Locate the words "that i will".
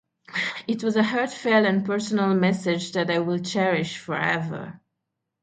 2.93-3.37